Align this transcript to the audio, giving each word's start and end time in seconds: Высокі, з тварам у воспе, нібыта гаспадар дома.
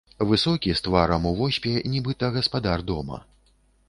Высокі, 0.29 0.71
з 0.77 0.81
тварам 0.87 1.27
у 1.31 1.33
воспе, 1.41 1.73
нібыта 1.97 2.31
гаспадар 2.39 2.85
дома. 2.89 3.21